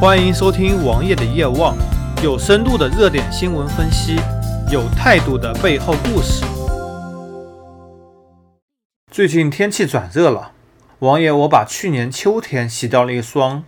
[0.00, 1.76] 欢迎收听王爷的夜望，
[2.22, 4.16] 有深度的热点新闻分析，
[4.72, 6.42] 有态度的背后故事。
[9.10, 10.52] 最近天气转热了，
[11.00, 13.62] 王爷我把去年秋天洗掉了一双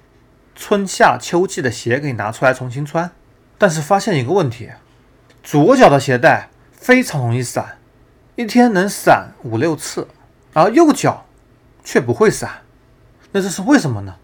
[0.54, 3.10] 春夏秋季的鞋给拿出来重新穿，
[3.58, 4.70] 但是发现一个问题，
[5.42, 7.76] 左脚的鞋带非常容易散，
[8.36, 10.08] 一天能散五六次，
[10.54, 11.26] 而右脚
[11.84, 12.62] 却不会散，
[13.32, 14.14] 那这是为什么呢？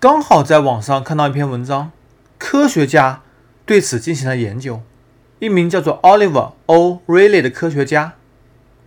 [0.00, 1.92] 刚好在网上看到一篇文章，
[2.38, 3.20] 科学家
[3.66, 4.80] 对此进行了研究。
[5.40, 8.14] 一名叫做 Oliver O'Reilly 的科学家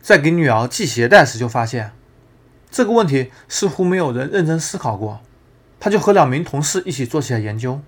[0.02, 1.92] 在给女儿系鞋带时就发现
[2.72, 5.22] 这个问题似乎没有人认真思考过。
[5.80, 7.80] 他就和两名同事一起做起了研究。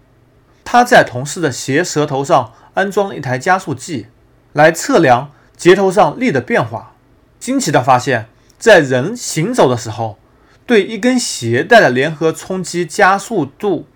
[0.63, 4.05] 他在同事的鞋舌头上安装了一台加速计，
[4.53, 6.93] 来测量节头上力的变化。
[7.39, 8.27] 惊奇的发现，
[8.59, 10.19] 在人行走的时候。
[10.65, 13.87] 对一根鞋带的联合冲击加速度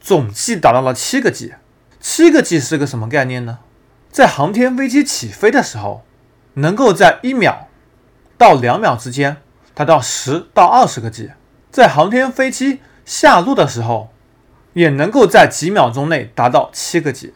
[0.00, 1.54] 总计达到了七个 G，
[2.00, 3.60] 七个 G 是个什么概念呢？
[4.10, 6.02] 在航天飞机起飞的时候，
[6.54, 7.68] 能够在一秒
[8.36, 9.38] 到两秒之间
[9.72, 11.28] 达到十到二十个 G；
[11.70, 14.10] 在航天飞机下落的时候，
[14.74, 17.32] 也能够在几秒钟内达到七个 G。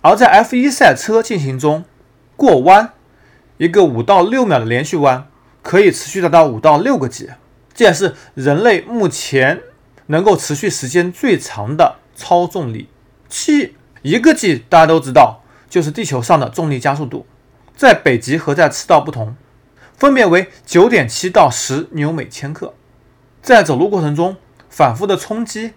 [0.00, 1.84] 而在 F1 赛车进行中，
[2.34, 2.92] 过弯
[3.58, 5.26] 一个五到六秒的连续弯，
[5.62, 7.30] 可以持续达到五到六个 G。
[7.76, 9.60] 这也是人类目前
[10.06, 12.88] 能够持续时间最长的超重力。
[13.28, 17.26] 七一个 G，大家都知道，就是地球上的重力加速度，
[17.76, 19.36] 在北极和在赤道不同，
[19.94, 22.72] 分别为九点七到十牛每千克。
[23.42, 24.36] 在走路过程中，
[24.70, 25.74] 反复的冲击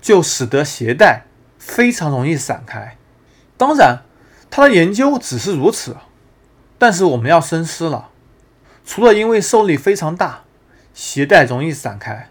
[0.00, 1.24] 就使得鞋带
[1.58, 2.96] 非常容易散开。
[3.56, 4.02] 当然，
[4.48, 5.96] 他的研究只是如此，
[6.78, 8.10] 但是我们要深思了。
[8.84, 10.44] 除了因为受力非常大。
[10.96, 12.30] 鞋带容易散开，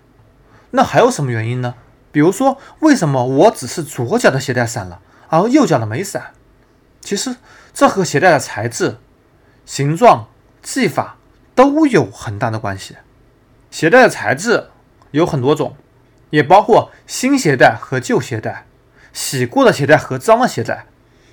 [0.71, 1.75] 那还有什么原因呢？
[2.11, 6.31] 比如说，为什么我只是左脚的鞋带散了，而右脚的没散？
[6.99, 7.35] 其实
[7.75, 8.97] 这和鞋带的材质、
[9.67, 10.29] 形状、
[10.63, 11.17] 系法
[11.53, 12.95] 都有很大的关系。
[13.69, 14.71] 鞋带的材质
[15.11, 15.75] 有很多种，
[16.31, 18.65] 也包括新鞋带和旧鞋带、
[19.13, 20.87] 洗过的鞋带和脏的鞋带，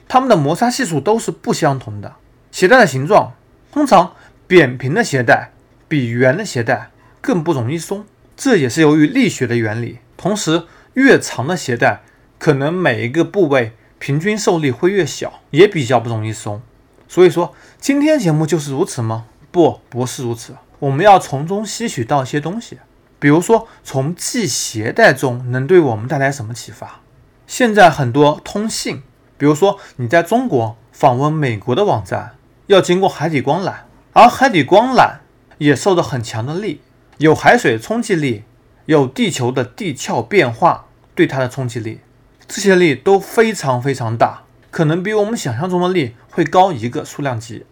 [0.07, 2.17] 它们的摩擦系数都是不相同的。
[2.51, 3.33] 鞋带的形状，
[3.73, 4.15] 通常
[4.47, 5.53] 扁平的鞋带
[5.89, 6.91] 比圆的鞋带。
[7.23, 8.05] 更不容易松，
[8.37, 10.01] 这也是由于力学的原理。
[10.19, 12.03] 同时，越长的鞋带，
[12.39, 16.61] 可能每一个部位平均受力会越小，也比较不容易松。
[17.09, 19.27] 所以说，今天节目就是如此吗？
[19.51, 20.57] 不，不是如此。
[20.81, 22.79] 我们要从中吸取到一些东西，
[23.19, 27.01] 比如说从系鞋带中能对我们带来什么启发。
[27.47, 29.03] 现在很多通信，
[29.39, 32.35] 比如说你在中国访问美国的网站，
[32.67, 33.75] 要经过海底光缆，
[34.13, 35.19] 而海底光缆
[35.59, 36.81] 也受到很强的力。
[37.23, 38.43] 有海水冲击力，
[38.87, 42.01] 有地球的地壳变化对它的冲击力，
[42.49, 47.65] 这些力都非常非常大，可能比我们想象中的力会高一个数量级。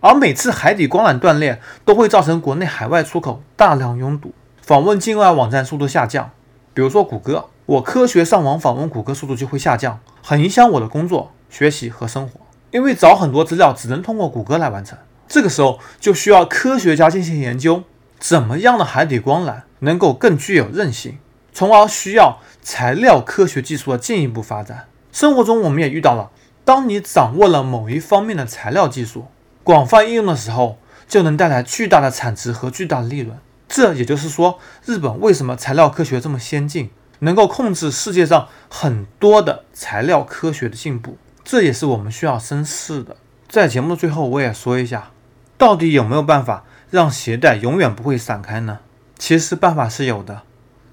[0.00, 6.32] 而每次海底光缆断裂，都会造成国内海外出口大量拥堵，访问境外网站速度下降。
[6.74, 12.38] 比如说谷歌，我科学上网访问谷歌速度就会下降，很影响我的工作、学习和生活，
[12.70, 14.98] 因为找很多资料只能通过谷歌来完成。
[15.26, 17.82] 这个时候就需要科学家进行研究。
[18.20, 21.18] 怎么样的海底光缆能够更具有韧性，
[21.52, 24.86] 从而需要材料科学技术的进一步发展？
[25.10, 26.30] 生活中我们也遇到了，
[26.64, 29.26] 当你掌握了某一方面的材料技术，
[29.64, 30.78] 广泛应用的时候，
[31.08, 33.38] 就能带来巨大的产值和巨大的利润。
[33.66, 41.16] 这也就是说，日本为什么材料科学这么先进，能够控制世界上很多的材料科学的进步？
[41.42, 43.16] 这也是我们需要深思的。
[43.48, 45.10] 在节目的最后，我也说一下，
[45.56, 46.64] 到底有没有办法？
[46.90, 48.80] 让鞋带永远不会散开呢？
[49.16, 50.42] 其实办法是有的，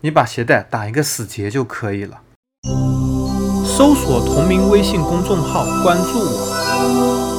[0.02, 2.22] 你把鞋带打一个死结就可以了。
[3.66, 7.36] 搜索同名微信公众号，关注我。